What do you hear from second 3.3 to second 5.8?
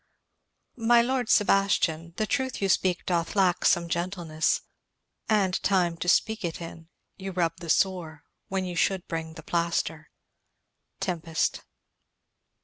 lack some gentleness And